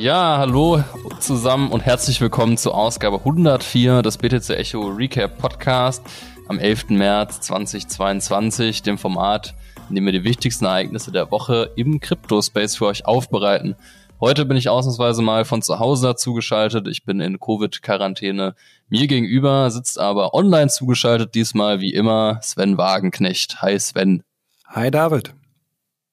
[0.00, 0.82] Ja, hallo
[1.18, 6.02] zusammen und herzlich willkommen zur Ausgabe 104 des BTC Echo Recap Podcast
[6.48, 6.88] am 11.
[6.88, 9.54] März 2022, dem Format,
[9.90, 13.76] in dem wir die wichtigsten Ereignisse der Woche im Crypto-Space für euch aufbereiten.
[14.20, 16.88] Heute bin ich ausnahmsweise mal von zu Hause dazu geschaltet.
[16.88, 18.54] Ich bin in Covid-Quarantäne.
[18.88, 23.60] Mir gegenüber sitzt aber online zugeschaltet, diesmal wie immer Sven Wagenknecht.
[23.60, 24.22] Hi Sven.
[24.66, 25.34] Hi David.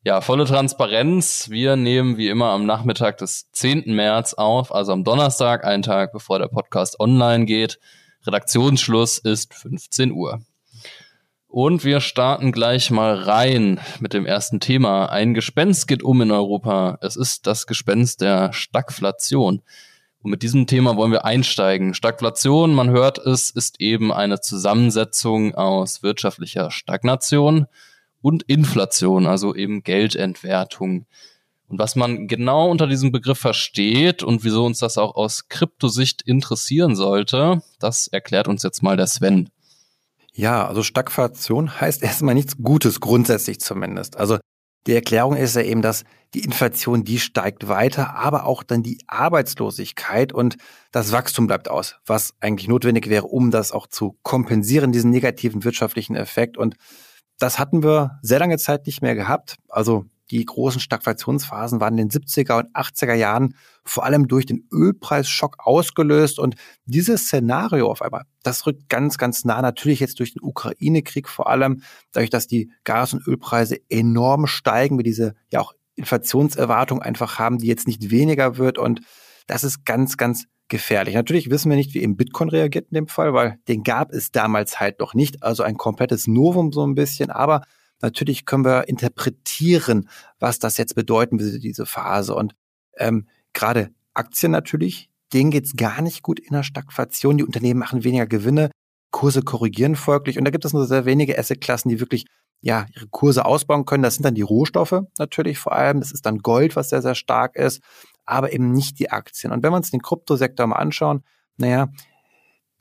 [0.03, 1.49] Ja, volle Transparenz.
[1.49, 3.93] Wir nehmen wie immer am Nachmittag des 10.
[3.93, 7.79] März auf, also am Donnerstag, einen Tag bevor der Podcast online geht.
[8.25, 10.39] Redaktionsschluss ist 15 Uhr.
[11.47, 15.07] Und wir starten gleich mal rein mit dem ersten Thema.
[15.07, 16.99] Ein Gespenst geht um in Europa.
[17.01, 19.61] Es ist das Gespenst der Stagflation.
[20.21, 21.93] Und mit diesem Thema wollen wir einsteigen.
[21.93, 27.67] Stagflation, man hört es, ist eben eine Zusammensetzung aus wirtschaftlicher Stagnation
[28.21, 31.05] und Inflation, also eben Geldentwertung.
[31.67, 36.21] Und was man genau unter diesem Begriff versteht und wieso uns das auch aus Kryptosicht
[36.21, 39.49] interessieren sollte, das erklärt uns jetzt mal der Sven.
[40.33, 44.17] Ja, also Stagflation heißt erstmal nichts Gutes, grundsätzlich zumindest.
[44.17, 44.37] Also
[44.85, 48.99] die Erklärung ist ja eben, dass die Inflation, die steigt weiter, aber auch dann die
[49.07, 50.57] Arbeitslosigkeit und
[50.91, 55.63] das Wachstum bleibt aus, was eigentlich notwendig wäre, um das auch zu kompensieren, diesen negativen
[55.63, 56.57] wirtschaftlichen Effekt.
[56.57, 56.75] Und
[57.39, 59.57] das hatten wir sehr lange Zeit nicht mehr gehabt.
[59.69, 64.67] Also die großen Stagflationsphasen waren in den 70er und 80er Jahren vor allem durch den
[64.71, 66.37] Ölpreisschock ausgelöst.
[66.37, 66.55] Und
[66.85, 69.61] dieses Szenario auf einmal, das rückt ganz, ganz nah.
[69.61, 74.97] Natürlich jetzt durch den Ukraine-Krieg vor allem, dadurch, dass die Gas- und Ölpreise enorm steigen,
[74.97, 78.77] wir diese ja auch Inflationserwartung einfach haben, die jetzt nicht weniger wird.
[78.77, 79.01] Und
[79.47, 81.15] das ist ganz, ganz gefährlich.
[81.15, 84.31] Natürlich wissen wir nicht, wie eben Bitcoin reagiert in dem Fall, weil den gab es
[84.31, 85.43] damals halt noch nicht.
[85.43, 87.29] Also ein komplettes Novum so ein bisschen.
[87.29, 87.61] Aber
[88.01, 90.09] Natürlich können wir interpretieren,
[90.39, 92.35] was das jetzt bedeuten würde, diese Phase.
[92.35, 92.53] Und
[92.97, 97.37] ähm, gerade Aktien natürlich, denen geht's gar nicht gut in der Stagflation.
[97.37, 98.71] Die Unternehmen machen weniger Gewinne,
[99.11, 100.37] Kurse korrigieren folglich.
[100.37, 102.25] Und da gibt es nur sehr wenige Assetklassen, die wirklich
[102.61, 104.03] ja, ihre Kurse ausbauen können.
[104.03, 105.99] Das sind dann die Rohstoffe natürlich vor allem.
[105.99, 107.81] Das ist dann Gold, was sehr, sehr stark ist,
[108.27, 109.51] aber eben nicht die Aktien.
[109.51, 111.23] Und wenn wir uns den Kryptosektor mal anschauen,
[111.57, 111.89] naja,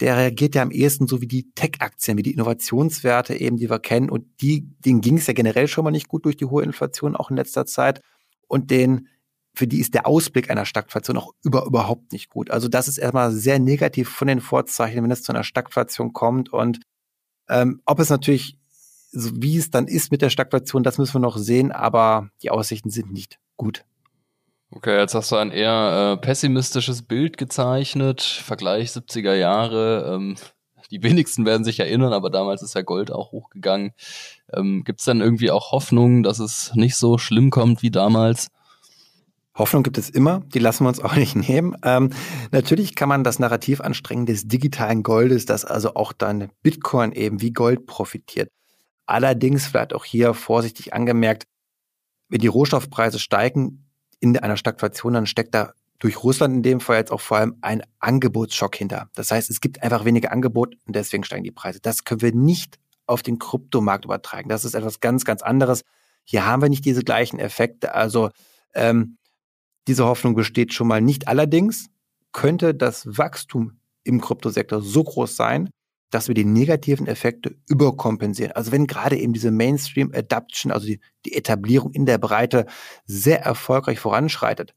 [0.01, 3.79] der reagiert ja am ehesten so wie die Tech-Aktien, wie die Innovationswerte eben, die wir
[3.79, 4.11] kennen.
[4.11, 7.17] Und die, denen ging es ja generell schon mal nicht gut durch die hohe Inflation,
[7.17, 8.03] auch in letzter Zeit.
[8.47, 9.09] Und den,
[9.55, 12.51] für die ist der Ausblick einer Stagflation auch über, überhaupt nicht gut.
[12.51, 16.53] Also das ist erstmal sehr negativ von den Vorzeichen, wenn es zu einer Stagflation kommt.
[16.53, 16.81] Und
[17.49, 18.59] ähm, ob es natürlich,
[19.13, 22.51] so wie es dann ist mit der Stagflation, das müssen wir noch sehen, aber die
[22.51, 23.87] Aussichten sind nicht gut.
[24.77, 28.21] Okay, jetzt hast du ein eher äh, pessimistisches Bild gezeichnet.
[28.21, 30.13] Vergleich 70er Jahre.
[30.15, 30.37] Ähm,
[30.91, 33.93] die wenigsten werden sich erinnern, aber damals ist ja Gold auch hochgegangen.
[34.53, 38.49] Ähm, Gibt es dann irgendwie auch Hoffnung, dass es nicht so schlimm kommt wie damals?
[39.55, 41.75] Hoffnung gibt es immer, die lassen wir uns auch nicht nehmen.
[41.83, 42.11] Ähm,
[42.51, 47.41] natürlich kann man das Narrativ anstrengen des digitalen Goldes, dass also auch dann Bitcoin eben
[47.41, 48.51] wie Gold profitiert.
[49.07, 51.45] Allerdings vielleicht auch hier vorsichtig angemerkt,
[52.29, 53.86] wenn die Rohstoffpreise steigen,
[54.21, 57.57] in einer Stagflation, dann steckt da durch Russland in dem Fall jetzt auch vor allem
[57.63, 59.09] ein Angebotsschock hinter.
[59.15, 61.81] Das heißt, es gibt einfach weniger Angebot und deswegen steigen die Preise.
[61.81, 64.49] Das können wir nicht auf den Kryptomarkt übertragen.
[64.49, 65.83] Das ist etwas ganz, ganz anderes.
[66.25, 67.95] Hier haben wir nicht diese gleichen Effekte.
[67.95, 68.31] Also
[68.75, 69.17] ähm,
[69.87, 71.29] diese Hoffnung besteht schon mal nicht.
[71.29, 71.87] Allerdings
[72.33, 75.71] könnte das Wachstum im Kryptosektor so groß sein,
[76.11, 78.53] dass wir die negativen Effekte überkompensieren.
[78.53, 82.67] Also wenn gerade eben diese Mainstream Adaption, also die, die Etablierung in der Breite
[83.05, 84.75] sehr erfolgreich voranschreitet,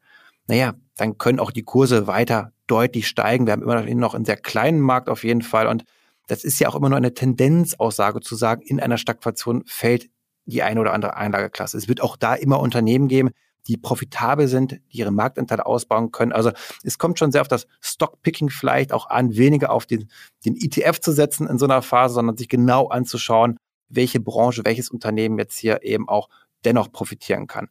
[0.47, 3.45] naja, dann können auch die Kurse weiter deutlich steigen.
[3.45, 5.68] Wir haben immer noch einen sehr kleinen Markt auf jeden Fall.
[5.68, 5.85] Und
[6.28, 10.09] das ist ja auch immer nur eine Tendenzaussage zu sagen, in einer Stagflation fällt
[10.45, 11.78] die eine oder andere Einlageklasse.
[11.78, 13.29] Es wird auch da immer Unternehmen geben,
[13.68, 16.31] die profitabel sind, die ihre Marktanteile ausbauen können.
[16.31, 16.52] Also
[16.84, 20.09] es kommt schon sehr auf das Stockpicking vielleicht auch an, weniger auf den,
[20.46, 23.57] den ETF zu setzen in so einer Phase, sondern sich genau anzuschauen,
[23.89, 26.30] welche Branche, welches Unternehmen jetzt hier eben auch
[26.66, 27.69] dennoch profitieren kann.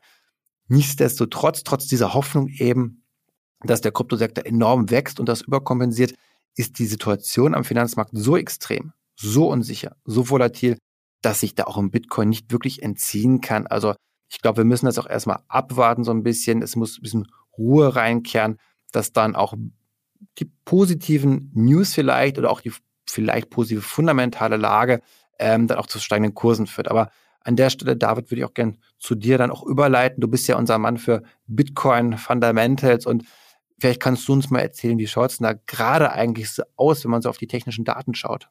[0.69, 3.05] Nichtsdestotrotz, trotz dieser Hoffnung eben,
[3.62, 6.15] dass der Kryptosektor enorm wächst und das überkompensiert,
[6.55, 10.77] ist die Situation am Finanzmarkt so extrem, so unsicher, so volatil,
[11.23, 13.67] dass sich da auch im Bitcoin nicht wirklich entziehen kann.
[13.67, 13.95] Also
[14.29, 16.63] ich glaube, wir müssen das auch erstmal abwarten so ein bisschen.
[16.63, 18.59] Es muss ein bisschen Ruhe reinkehren,
[18.93, 19.55] dass dann auch
[20.39, 22.73] die positiven News vielleicht oder auch die
[23.07, 25.01] vielleicht positive fundamentale Lage
[25.39, 26.89] ähm, dann auch zu steigenden Kursen führt.
[26.89, 27.11] Aber
[27.41, 30.21] an der Stelle, David, würde ich auch gern zu dir dann auch überleiten.
[30.21, 33.25] Du bist ja unser Mann für Bitcoin Fundamentals und
[33.79, 37.05] vielleicht kannst du uns mal erzählen, wie schaut es denn da gerade eigentlich so aus,
[37.05, 38.51] wenn man so auf die technischen Daten schaut?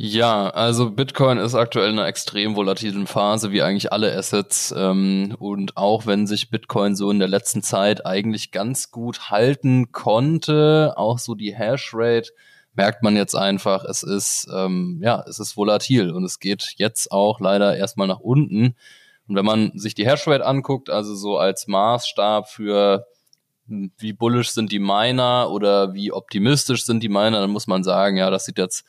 [0.00, 4.72] Ja, also Bitcoin ist aktuell in einer extrem volatilen Phase, wie eigentlich alle Assets.
[4.76, 9.90] Ähm, und auch wenn sich Bitcoin so in der letzten Zeit eigentlich ganz gut halten
[9.90, 12.30] konnte, auch so die Hashrate,
[12.74, 17.10] merkt man jetzt einfach, es ist, ähm, ja, es ist volatil und es geht jetzt
[17.10, 18.76] auch leider erstmal nach unten.
[19.26, 23.04] Und wenn man sich die Hashrate anguckt, also so als Maßstab für
[23.66, 27.82] hm, wie bullish sind die Miner oder wie optimistisch sind die Miner, dann muss man
[27.82, 28.84] sagen, ja, das sieht jetzt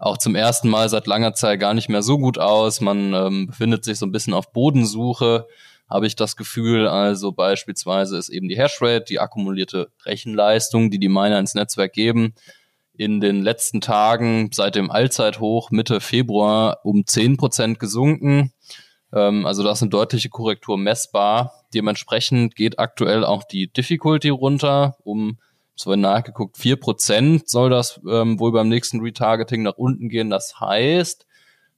[0.00, 2.80] auch zum ersten Mal seit langer Zeit gar nicht mehr so gut aus.
[2.80, 5.46] Man ähm, befindet sich so ein bisschen auf Bodensuche,
[5.88, 6.88] habe ich das Gefühl.
[6.88, 12.34] Also beispielsweise ist eben die Hashrate, die akkumulierte Rechenleistung, die die Miner ins Netzwerk geben,
[12.96, 18.52] in den letzten Tagen seit dem Allzeithoch Mitte Februar um zehn Prozent gesunken.
[19.12, 21.52] Ähm, also das ist eine deutliche Korrektur messbar.
[21.74, 25.38] Dementsprechend geht aktuell auch die Difficulty runter um
[25.80, 30.30] so nachgeguckt, vier Prozent soll das ähm, wohl beim nächsten Retargeting nach unten gehen.
[30.30, 31.26] Das heißt,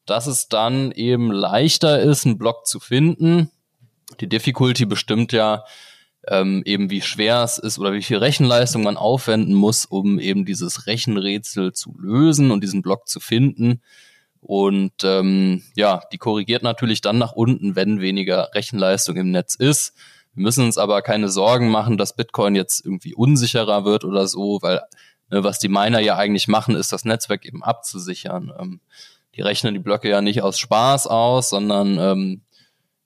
[0.07, 3.51] dass es dann eben leichter ist, einen Block zu finden.
[4.21, 5.65] Die Difficulty bestimmt ja
[6.29, 10.45] ähm, eben, wie schwer es ist oder wie viel Rechenleistung man aufwenden muss, um eben
[10.45, 13.81] dieses Rechenrätsel zu lösen und diesen Block zu finden.
[14.41, 19.95] Und ähm, ja, die korrigiert natürlich dann nach unten, wenn weniger Rechenleistung im Netz ist.
[20.35, 24.59] Wir müssen uns aber keine Sorgen machen, dass Bitcoin jetzt irgendwie unsicherer wird oder so,
[24.63, 24.81] weil
[25.31, 28.53] ne, was die Miner ja eigentlich machen, ist das Netzwerk eben abzusichern.
[28.59, 28.81] Ähm,
[29.35, 32.43] die rechnen die Blöcke ja nicht aus Spaß aus, sondern ähm,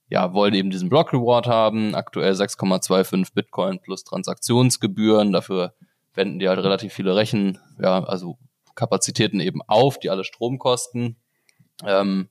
[0.09, 1.95] ja, wollen eben diesen Block Reward haben.
[1.95, 5.33] Aktuell 6,25 Bitcoin plus Transaktionsgebühren.
[5.33, 5.75] Dafür
[6.15, 8.39] wenden die halt relativ viele Rechen, ja, also
[8.75, 11.17] Kapazitäten eben auf, die alle Strom kosten.
[11.85, 12.29] Ähm,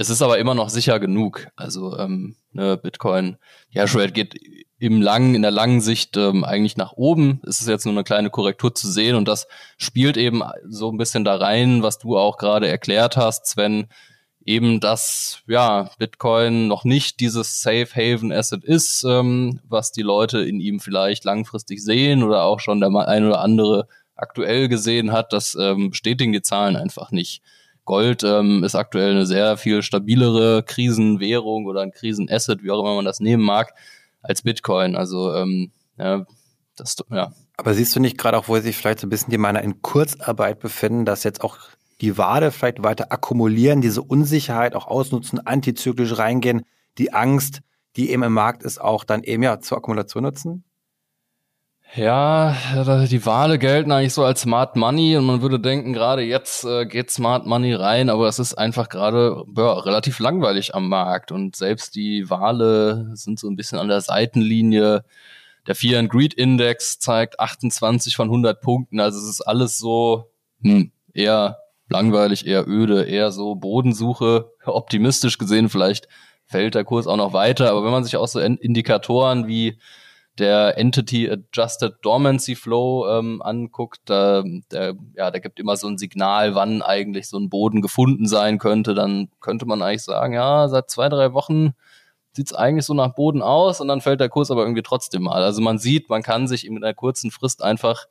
[0.00, 1.48] es ist aber immer noch sicher genug.
[1.56, 3.36] Also ähm, ne, Bitcoin,
[3.74, 4.34] die Hashrate geht
[4.78, 7.42] im langen, in der langen Sicht ähm, eigentlich nach oben.
[7.46, 10.96] Es ist jetzt nur eine kleine Korrektur zu sehen und das spielt eben so ein
[10.96, 13.88] bisschen da rein, was du auch gerade erklärt hast, Sven,
[14.42, 20.38] eben, dass ja Bitcoin noch nicht dieses Safe Haven Asset ist, ähm, was die Leute
[20.40, 23.86] in ihm vielleicht langfristig sehen oder auch schon der ein oder andere
[24.16, 25.34] aktuell gesehen hat.
[25.34, 27.42] Das ähm, bestätigen die Zahlen einfach nicht.
[27.90, 32.94] Gold ähm, ist aktuell eine sehr viel stabilere Krisenwährung oder ein Krisenasset, wie auch immer
[32.94, 33.74] man das nehmen mag,
[34.22, 34.94] als Bitcoin.
[34.94, 36.24] Also ähm, ja,
[36.76, 37.32] das, ja.
[37.56, 39.82] Aber siehst du nicht gerade auch, wo sich vielleicht so ein bisschen die Miner in
[39.82, 41.58] Kurzarbeit befinden, dass jetzt auch
[42.00, 46.62] die Wade vielleicht weiter akkumulieren, diese Unsicherheit auch ausnutzen, antizyklisch reingehen,
[46.96, 47.58] die Angst,
[47.96, 50.62] die eben im Markt ist, auch dann eben ja zur Akkumulation nutzen?
[51.96, 52.56] Ja,
[53.10, 56.86] die Wale gelten eigentlich so als Smart Money und man würde denken, gerade jetzt äh,
[56.86, 61.96] geht Smart Money rein, aber es ist einfach gerade relativ langweilig am Markt und selbst
[61.96, 65.04] die Wale sind so ein bisschen an der Seitenlinie.
[65.66, 70.30] Der Fear and Greed Index zeigt 28 von 100 Punkten, also es ist alles so
[70.62, 71.58] hm, eher
[71.88, 76.06] langweilig, eher öde, eher so Bodensuche, optimistisch gesehen vielleicht
[76.46, 79.78] fällt der Kurs auch noch weiter, aber wenn man sich auch so Indikatoren wie
[80.38, 84.42] der Entity Adjusted Dormancy Flow ähm, anguckt, da,
[84.72, 88.58] der, ja, der gibt immer so ein Signal, wann eigentlich so ein Boden gefunden sein
[88.58, 91.74] könnte, dann könnte man eigentlich sagen, ja, seit zwei, drei Wochen
[92.32, 95.42] sieht's eigentlich so nach Boden aus und dann fällt der Kurs aber irgendwie trotzdem mal.
[95.42, 98.06] Also man sieht, man kann sich in einer kurzen Frist einfach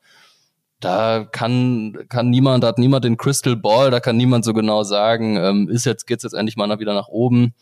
[0.80, 4.84] da kann, kann niemand, da hat niemand den Crystal Ball, da kann niemand so genau
[4.84, 7.54] sagen, ähm, ist jetzt, geht's jetzt endlich mal wieder nach oben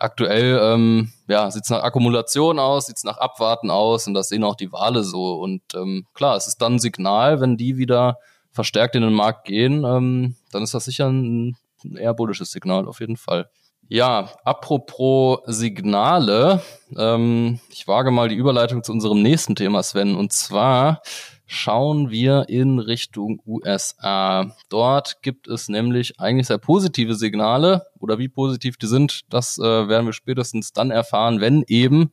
[0.00, 4.28] aktuell ähm, ja, sieht es nach Akkumulation aus, sieht es nach Abwarten aus und das
[4.28, 5.34] sehen auch die Wale so.
[5.34, 8.18] Und ähm, klar, es ist dann ein Signal, wenn die wieder
[8.50, 11.56] verstärkt in den Markt gehen, ähm, dann ist das sicher ein,
[11.96, 13.48] eher bullisches Signal auf jeden Fall.
[13.88, 16.62] Ja, apropos Signale,
[16.96, 21.02] ähm, ich wage mal die Überleitung zu unserem nächsten Thema, Sven, und zwar
[21.52, 24.54] schauen wir in Richtung USA.
[24.68, 29.88] Dort gibt es nämlich eigentlich sehr positive Signale oder wie positiv die sind, das äh,
[29.88, 32.12] werden wir spätestens dann erfahren, wenn eben,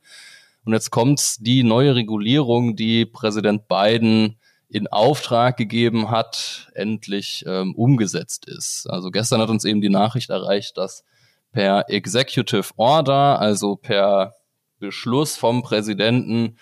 [0.64, 7.76] und jetzt kommt die neue Regulierung, die Präsident Biden in Auftrag gegeben hat, endlich ähm,
[7.76, 8.90] umgesetzt ist.
[8.90, 11.04] Also gestern hat uns eben die Nachricht erreicht, dass
[11.52, 14.34] per Executive Order, also per
[14.80, 16.58] Beschluss vom Präsidenten,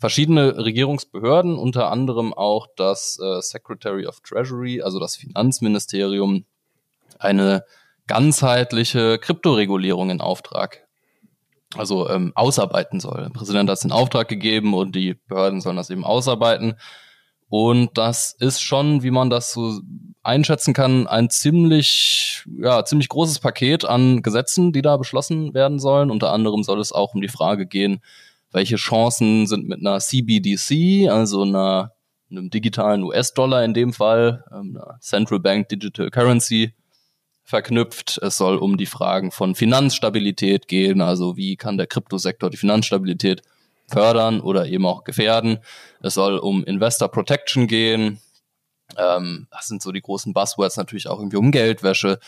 [0.00, 6.46] verschiedene Regierungsbehörden, unter anderem auch das äh, Secretary of Treasury, also das Finanzministerium,
[7.18, 7.64] eine
[8.06, 10.88] ganzheitliche Kryptoregulierung in Auftrag,
[11.76, 13.22] also ähm, ausarbeiten soll.
[13.22, 16.74] Der Präsident hat es in Auftrag gegeben und die Behörden sollen das eben ausarbeiten.
[17.50, 19.80] Und das ist schon, wie man das so
[20.22, 26.10] einschätzen kann, ein ziemlich, ja, ziemlich großes Paket an Gesetzen, die da beschlossen werden sollen.
[26.10, 28.00] Unter anderem soll es auch um die Frage gehen,
[28.52, 31.92] welche Chancen sind mit einer CBDC, also einer,
[32.30, 36.74] einem digitalen US-Dollar in dem Fall, ähm, einer Central Bank Digital Currency,
[37.44, 38.18] verknüpft.
[38.22, 43.42] Es soll um die Fragen von Finanzstabilität gehen, also wie kann der Kryptosektor die Finanzstabilität
[43.88, 45.58] fördern oder eben auch gefährden.
[46.00, 48.20] Es soll um Investor Protection gehen.
[48.96, 52.20] Ähm, das sind so die großen Buzzwords natürlich auch irgendwie um Geldwäsche.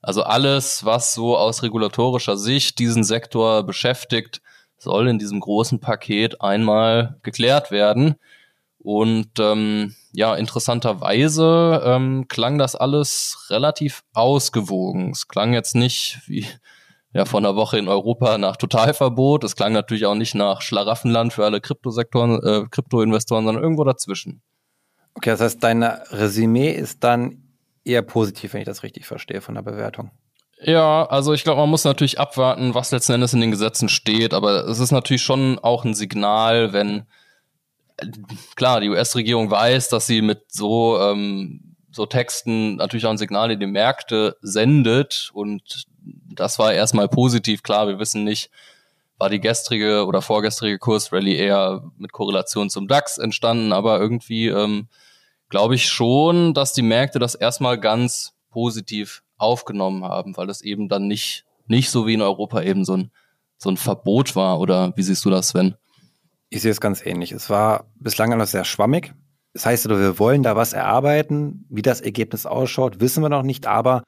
[0.00, 4.40] Also alles, was so aus regulatorischer Sicht diesen Sektor beschäftigt,
[4.78, 8.16] soll in diesem großen Paket einmal geklärt werden.
[8.78, 15.10] Und ähm, ja, interessanterweise ähm, klang das alles relativ ausgewogen.
[15.10, 16.46] Es klang jetzt nicht wie
[17.12, 19.44] ja, von einer Woche in Europa nach Totalverbot.
[19.44, 24.42] Es klang natürlich auch nicht nach Schlaraffenland für alle Kryptosektoren, äh, Kryptoinvestoren, sondern irgendwo dazwischen.
[25.14, 27.42] Okay, das heißt, dein Resümee ist dann
[27.84, 30.10] eher positiv, wenn ich das richtig verstehe von der Bewertung.
[30.60, 34.34] Ja, also ich glaube, man muss natürlich abwarten, was letzten Endes in den Gesetzen steht,
[34.34, 37.06] aber es ist natürlich schon auch ein Signal, wenn
[38.56, 43.50] klar, die US-Regierung weiß, dass sie mit so, ähm, so Texten natürlich auch ein Signal
[43.50, 45.86] in die Märkte sendet und
[46.34, 47.62] das war erstmal positiv.
[47.62, 48.50] Klar, wir wissen nicht,
[49.18, 54.88] war die gestrige oder vorgestrige Kursrally eher mit Korrelation zum DAX entstanden, aber irgendwie ähm,
[55.48, 60.88] glaube ich schon, dass die Märkte das erstmal ganz positiv aufgenommen haben, weil es eben
[60.88, 63.10] dann nicht, nicht so wie in Europa eben so ein,
[63.56, 64.60] so ein Verbot war.
[64.60, 65.74] Oder wie siehst du das, Sven?
[66.50, 67.32] Ich sehe es ganz ähnlich.
[67.32, 69.14] Es war bislang noch sehr schwammig.
[69.52, 71.66] Das heißt, wir wollen da was erarbeiten.
[71.68, 73.66] Wie das Ergebnis ausschaut, wissen wir noch nicht.
[73.66, 74.02] Aber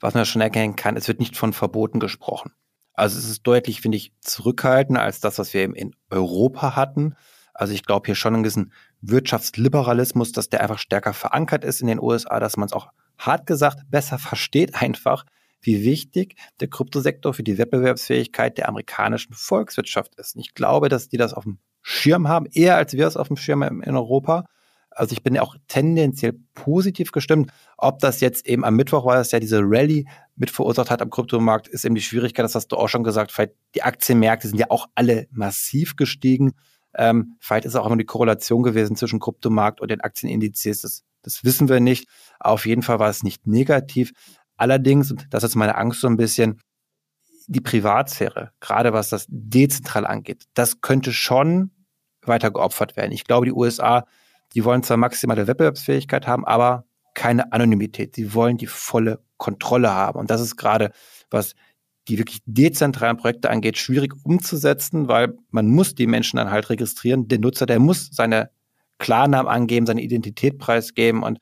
[0.00, 2.52] was man schon erkennen kann, es wird nicht von Verboten gesprochen.
[2.94, 7.14] Also es ist deutlich, finde ich, zurückhaltender als das, was wir eben in Europa hatten.
[7.54, 11.88] Also ich glaube hier schon einen gewissen Wirtschaftsliberalismus, dass der einfach stärker verankert ist in
[11.88, 15.24] den USA, dass man es auch hart gesagt besser versteht einfach,
[15.60, 20.34] wie wichtig der Kryptosektor für die Wettbewerbsfähigkeit der amerikanischen Volkswirtschaft ist.
[20.34, 23.28] Und ich glaube, dass die das auf dem Schirm haben, eher als wir es auf
[23.28, 24.44] dem Schirm in Europa.
[24.90, 27.50] Also ich bin ja auch tendenziell positiv gestimmt.
[27.78, 30.06] Ob das jetzt eben am Mittwoch war, dass ja diese Rallye
[30.36, 33.32] mit verursacht hat am Kryptomarkt, ist eben die Schwierigkeit, das hast du auch schon gesagt,
[33.32, 36.52] vielleicht die Aktienmärkte sind ja auch alle massiv gestiegen.
[36.94, 40.82] Ähm, vielleicht ist auch immer die Korrelation gewesen zwischen Kryptomarkt und den Aktienindizes.
[40.82, 42.08] Das, das wissen wir nicht.
[42.40, 44.12] Auf jeden Fall war es nicht negativ.
[44.56, 46.60] Allerdings, und das ist meine Angst so ein bisschen,
[47.46, 51.70] die Privatsphäre, gerade was das dezentral angeht, das könnte schon
[52.24, 53.12] weiter geopfert werden.
[53.12, 54.06] Ich glaube, die USA,
[54.54, 56.84] die wollen zwar maximale Wettbewerbsfähigkeit haben, aber
[57.14, 58.14] keine Anonymität.
[58.14, 60.18] Sie wollen die volle Kontrolle haben.
[60.18, 60.92] Und das ist gerade,
[61.30, 61.54] was
[62.08, 67.28] die wirklich dezentralen Projekte angeht, schwierig umzusetzen, weil man muss die Menschen dann halt registrieren.
[67.28, 68.50] Der Nutzer, der muss seine
[68.98, 71.38] Klarnamen angeben, seine Identität preisgeben und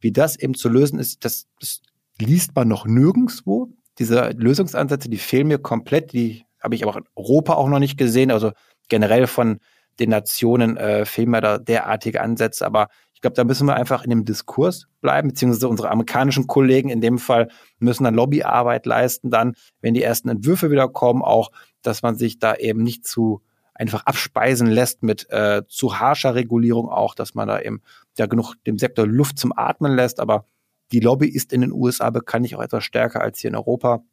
[0.00, 1.80] wie das eben zu lösen ist, das, das
[2.20, 3.70] liest man noch nirgendswo.
[3.98, 7.96] Diese Lösungsansätze, die fehlen mir komplett, die habe ich aber in Europa auch noch nicht
[7.96, 8.30] gesehen.
[8.30, 8.52] Also
[8.88, 9.60] generell von
[9.98, 12.88] den Nationen äh, fehlen mir da derartige Ansätze, aber
[13.24, 17.18] glaube, da müssen wir einfach in dem Diskurs bleiben, beziehungsweise unsere amerikanischen Kollegen in dem
[17.18, 21.50] Fall müssen dann Lobbyarbeit leisten, dann, wenn die ersten Entwürfe wieder kommen, auch,
[21.80, 23.40] dass man sich da eben nicht zu
[23.74, 27.80] einfach abspeisen lässt mit äh, zu harscher Regulierung auch, dass man da eben
[28.18, 30.20] ja genug dem Sektor Luft zum Atmen lässt.
[30.20, 30.46] Aber
[30.92, 34.04] die Lobby ist in den USA bekanntlich auch etwas stärker als hier in Europa.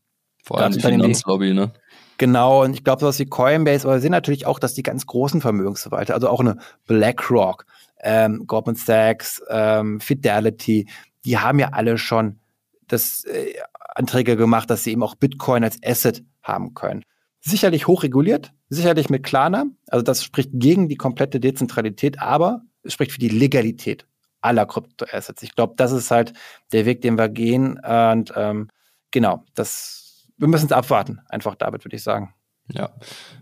[0.44, 1.72] Vor allem die Finanzlobby, ne?
[2.18, 5.08] Genau, und ich glaube, sowas wie Coinbase, aber wir sehen natürlich auch, dass die ganz
[5.08, 7.66] großen Vermögensverwalter, also auch eine BlackRock,
[8.04, 10.88] ähm, Goldman Sachs, ähm, Fidelity,
[11.26, 12.40] die haben ja alle schon
[12.88, 13.54] das äh,
[13.96, 17.04] Anträge gemacht, dass sie eben auch Bitcoin als Asset haben können.
[17.40, 23.14] Sicherlich hochreguliert, sicherlich mit Klarna, also das spricht gegen die komplette Dezentralität, aber es spricht
[23.14, 24.06] für die Legalität
[24.42, 25.44] aller Kryptoassets.
[25.44, 26.34] Ich glaube, das ist halt
[26.72, 27.80] der Weg, den wir gehen.
[27.80, 28.70] Und ähm,
[29.12, 30.11] genau, das
[30.42, 32.34] wir müssen es abwarten, einfach David, würde ich sagen.
[32.74, 32.90] Ja,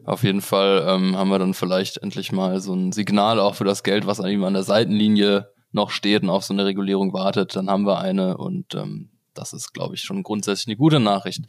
[0.03, 3.63] auf jeden Fall ähm, haben wir dann vielleicht endlich mal so ein Signal auch für
[3.63, 7.13] das Geld, was an ihm an der Seitenlinie noch steht und auf so eine Regulierung
[7.13, 7.55] wartet.
[7.55, 11.45] Dann haben wir eine und ähm, das ist, glaube ich, schon grundsätzlich eine gute Nachricht.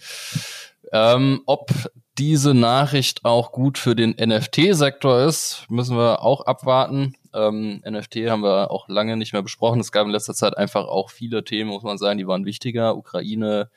[0.92, 1.70] Ähm, ob
[2.18, 7.16] diese Nachricht auch gut für den NFT-Sektor ist, müssen wir auch abwarten.
[7.32, 9.80] Ähm, NFT haben wir auch lange nicht mehr besprochen.
[9.80, 12.96] Es gab in letzter Zeit einfach auch viele Themen, muss man sagen, die waren wichtiger.
[12.96, 13.70] Ukraine,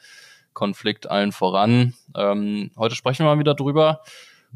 [0.53, 1.93] Konflikt allen voran.
[2.15, 4.01] Ähm, heute sprechen wir mal wieder drüber.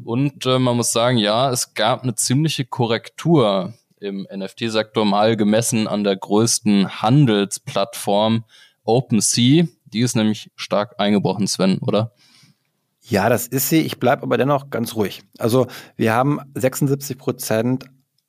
[0.04, 5.88] Und äh, man muss sagen, ja, es gab eine ziemliche Korrektur im NFT-Sektor mal gemessen
[5.88, 8.44] an der größten Handelsplattform
[8.84, 9.66] OpenSea.
[9.86, 12.12] Die ist nämlich stark eingebrochen, Sven, oder?
[13.02, 13.80] Ja, das ist sie.
[13.80, 15.22] Ich bleibe aber dennoch ganz ruhig.
[15.38, 17.86] Also wir haben 76 Prozent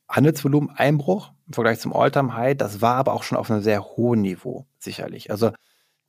[0.08, 2.58] Handelsvolumen Einbruch im Vergleich zum Alltime High.
[2.58, 5.32] Das war aber auch schon auf einem sehr hohen Niveau, sicherlich.
[5.32, 5.52] Also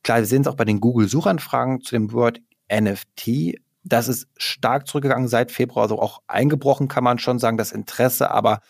[0.03, 2.41] Klar, wir sehen es auch bei den Google-Suchanfragen zu dem Wort
[2.71, 3.55] NFT.
[3.83, 8.31] Das ist stark zurückgegangen seit Februar, also auch eingebrochen kann man schon sagen, das Interesse.
[8.31, 8.61] Aber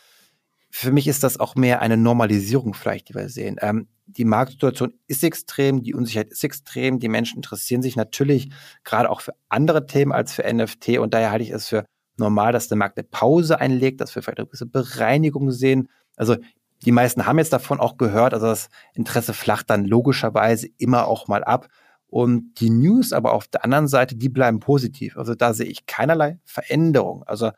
[0.70, 3.58] für mich ist das auch mehr eine Normalisierung vielleicht, die wir sehen.
[3.62, 8.52] Ähm, die Marktsituation ist extrem, die Unsicherheit ist extrem, die Menschen interessieren sich natürlich
[8.84, 11.86] gerade auch für andere Themen als für NFT und daher halte ich es für
[12.18, 15.90] normal, dass der Markt eine Pause einlegt, dass wir vielleicht eine gewisse Bereinigung sehen.
[16.16, 16.38] Also
[16.84, 21.28] die meisten haben jetzt davon auch gehört, also das Interesse flacht dann logischerweise immer auch
[21.28, 21.68] mal ab.
[22.08, 25.18] Und die News aber auf der anderen Seite, die bleiben positiv.
[25.18, 27.24] Also da sehe ich keinerlei Veränderung.
[27.24, 27.52] Also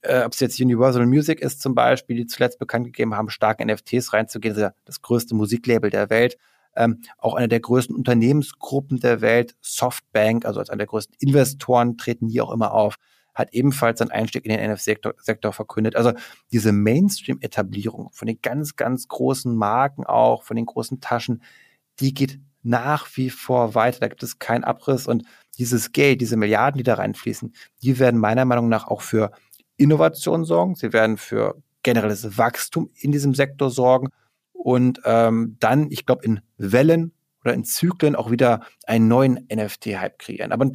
[0.00, 3.64] äh, ob es jetzt Universal Music ist zum Beispiel, die zuletzt bekannt gegeben haben, stark
[3.64, 6.36] NFTs reinzugehen, das ja das größte Musiklabel der Welt.
[6.74, 11.98] Ähm, auch eine der größten Unternehmensgruppen der Welt, Softbank, also als einer der größten Investoren,
[11.98, 12.96] treten die auch immer auf,
[13.34, 15.96] hat ebenfalls seinen Einstieg in den NFT-Sektor Sektor verkündet.
[15.96, 16.12] Also
[16.50, 21.42] diese Mainstream-Etablierung von den ganz, ganz großen Marken auch, von den großen Taschen,
[22.00, 24.00] die geht nach wie vor weiter.
[24.00, 25.24] Da gibt es keinen Abriss und
[25.58, 29.32] dieses Geld, diese Milliarden, die da reinfließen, die werden meiner Meinung nach auch für
[29.76, 34.08] Innovation sorgen, sie werden für generelles Wachstum in diesem Sektor sorgen
[34.52, 37.12] und ähm, dann, ich glaube, in Wellen
[37.44, 40.52] oder in Zyklen auch wieder einen neuen NFT-Hype kreieren.
[40.52, 40.70] Aber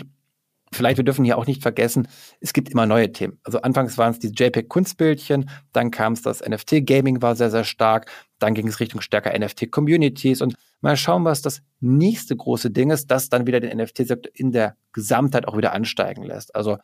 [0.71, 2.07] vielleicht, wir dürfen hier auch nicht vergessen,
[2.41, 3.39] es gibt immer neue Themen.
[3.43, 8.11] Also anfangs waren es die JPEG-Kunstbildchen, dann kam es das NFT-Gaming war sehr, sehr stark,
[8.39, 13.09] dann ging es Richtung stärker NFT-Communities und mal schauen, was das nächste große Ding ist,
[13.11, 16.55] das dann wieder den NFT-Sektor in der Gesamtheit auch wieder ansteigen lässt.
[16.55, 16.77] Also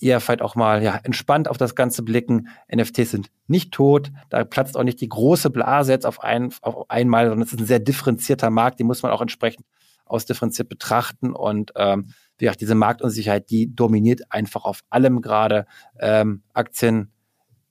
[0.00, 2.48] eher vielleicht auch mal ja, entspannt auf das Ganze blicken.
[2.74, 6.90] NFTs sind nicht tot, da platzt auch nicht die große Blase jetzt auf, ein, auf
[6.90, 9.64] einmal, sondern es ist ein sehr differenzierter Markt, den muss man auch entsprechend
[10.04, 15.66] ausdifferenziert betrachten und ähm, wie gesagt, diese Marktunsicherheit, die dominiert einfach auf allem gerade.
[15.98, 17.12] Ähm, Aktien,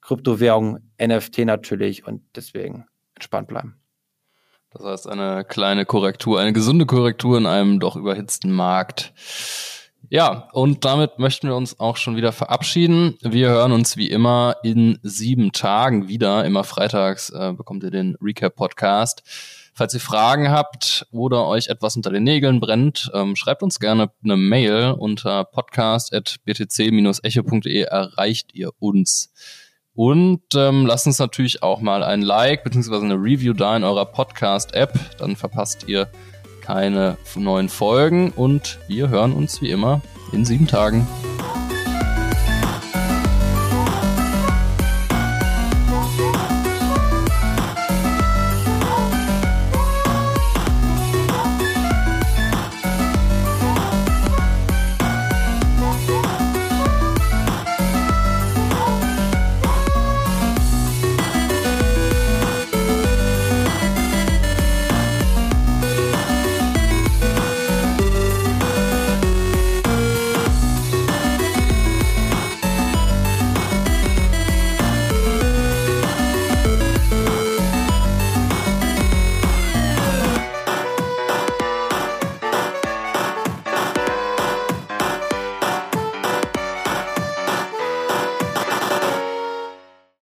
[0.01, 3.79] Kryptowährung, NFT natürlich und deswegen entspannt bleiben.
[4.71, 9.13] Das heißt, eine kleine Korrektur, eine gesunde Korrektur in einem doch überhitzten Markt.
[10.09, 13.17] Ja, und damit möchten wir uns auch schon wieder verabschieden.
[13.21, 16.45] Wir hören uns wie immer in sieben Tagen wieder.
[16.45, 19.23] Immer freitags äh, bekommt ihr den Recap-Podcast.
[19.77, 24.09] Falls ihr Fragen habt oder euch etwas unter den Nägeln brennt, ähm, schreibt uns gerne
[24.23, 29.33] eine Mail unter podcast.btc-echo.de erreicht ihr uns.
[29.93, 32.95] Und ähm, lasst uns natürlich auch mal ein Like bzw.
[32.95, 35.17] eine Review da in eurer Podcast-App.
[35.17, 36.07] Dann verpasst ihr
[36.61, 41.05] keine neuen Folgen und wir hören uns wie immer in sieben Tagen.